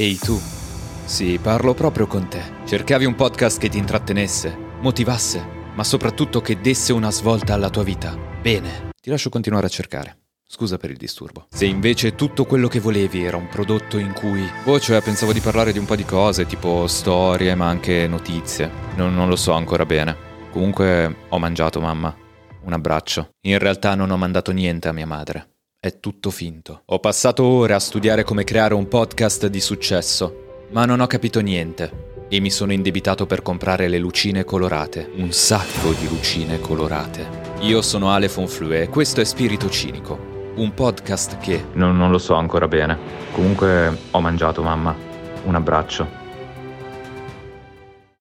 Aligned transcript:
Ehi 0.00 0.16
tu. 0.16 0.40
Sì, 1.06 1.40
parlo 1.42 1.74
proprio 1.74 2.06
con 2.06 2.28
te. 2.28 2.40
Cercavi 2.64 3.04
un 3.04 3.16
podcast 3.16 3.58
che 3.58 3.68
ti 3.68 3.78
intrattenesse, 3.78 4.56
motivasse, 4.80 5.44
ma 5.74 5.82
soprattutto 5.82 6.40
che 6.40 6.60
desse 6.60 6.92
una 6.92 7.10
svolta 7.10 7.54
alla 7.54 7.68
tua 7.68 7.82
vita. 7.82 8.16
Bene, 8.40 8.90
ti 9.02 9.10
lascio 9.10 9.28
continuare 9.28 9.66
a 9.66 9.68
cercare. 9.68 10.18
Scusa 10.46 10.76
per 10.76 10.92
il 10.92 10.96
disturbo. 10.98 11.48
Se 11.50 11.66
invece 11.66 12.14
tutto 12.14 12.44
quello 12.44 12.68
che 12.68 12.78
volevi 12.78 13.24
era 13.24 13.38
un 13.38 13.48
prodotto 13.48 13.98
in 13.98 14.12
cui... 14.12 14.48
Oh, 14.66 14.78
cioè 14.78 15.02
pensavo 15.02 15.32
di 15.32 15.40
parlare 15.40 15.72
di 15.72 15.80
un 15.80 15.84
po' 15.84 15.96
di 15.96 16.04
cose, 16.04 16.46
tipo 16.46 16.86
storie, 16.86 17.56
ma 17.56 17.66
anche 17.66 18.06
notizie. 18.06 18.70
Non, 18.94 19.16
non 19.16 19.28
lo 19.28 19.34
so 19.34 19.50
ancora 19.50 19.84
bene. 19.84 20.16
Comunque 20.52 21.24
ho 21.28 21.38
mangiato, 21.40 21.80
mamma. 21.80 22.16
Un 22.62 22.72
abbraccio. 22.72 23.30
In 23.46 23.58
realtà 23.58 23.96
non 23.96 24.12
ho 24.12 24.16
mandato 24.16 24.52
niente 24.52 24.86
a 24.86 24.92
mia 24.92 25.08
madre. 25.08 25.54
È 25.80 26.00
tutto 26.00 26.30
finto. 26.30 26.82
Ho 26.86 26.98
passato 26.98 27.44
ore 27.44 27.72
a 27.72 27.78
studiare 27.78 28.24
come 28.24 28.42
creare 28.42 28.74
un 28.74 28.88
podcast 28.88 29.46
di 29.46 29.60
successo, 29.60 30.64
ma 30.72 30.84
non 30.84 30.98
ho 30.98 31.06
capito 31.06 31.38
niente. 31.38 32.26
E 32.28 32.40
mi 32.40 32.50
sono 32.50 32.72
indebitato 32.72 33.26
per 33.26 33.42
comprare 33.42 33.86
le 33.86 33.98
lucine 33.98 34.42
colorate. 34.42 35.08
Un 35.14 35.30
sacco 35.30 35.92
di 35.92 36.08
lucine 36.08 36.58
colorate. 36.58 37.24
Io 37.60 37.80
sono 37.80 38.10
Ale 38.10 38.28
Fonflue 38.28 38.82
e 38.82 38.88
questo 38.88 39.20
è 39.20 39.24
Spirito 39.24 39.70
Cinico. 39.70 40.18
Un 40.56 40.74
podcast 40.74 41.38
che... 41.38 41.66
Non, 41.74 41.96
non 41.96 42.10
lo 42.10 42.18
so 42.18 42.34
ancora 42.34 42.66
bene. 42.66 42.98
Comunque 43.30 43.96
ho 44.10 44.20
mangiato, 44.20 44.64
mamma. 44.64 44.92
Un 45.44 45.54
abbraccio. 45.54 46.27